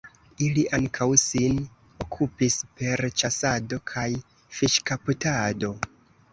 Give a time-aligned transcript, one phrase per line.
[0.43, 1.59] Ili ankaŭ sin
[2.05, 4.09] okupis per ĉasado kaj
[4.59, 5.75] fiŝkaptado.